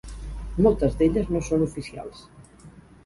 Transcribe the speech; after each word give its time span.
Moltes 0.67 0.97
d'elles 1.01 1.29
no 1.35 1.41
són 1.49 1.67
oficials. 1.67 2.25